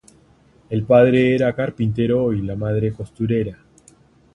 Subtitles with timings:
[0.71, 3.59] El padre era carpintero y la madre costurera.